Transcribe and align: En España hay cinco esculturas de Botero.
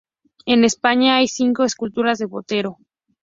En 0.47 0.63
España 0.63 1.17
hay 1.17 1.27
cinco 1.27 1.63
esculturas 1.63 2.17
de 2.17 2.25
Botero. 2.25 2.77